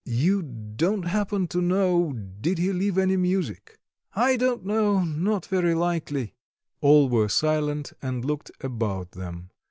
"You 0.03 0.41
don't 0.41 1.03
happen 1.05 1.45
to 1.49 1.61
know,... 1.61 2.13
did 2.13 2.57
he 2.57 2.73
leave 2.73 2.97
any 2.97 3.17
music?" 3.17 3.77
"I 4.15 4.35
don't 4.35 4.65
know; 4.65 5.03
not 5.03 5.45
very 5.45 5.75
likely." 5.75 6.33
All 6.79 7.07
were 7.07 7.29
silent 7.29 7.93
and 8.01 8.25
looked 8.25 8.49
about 8.63 9.11
them. 9.11 9.51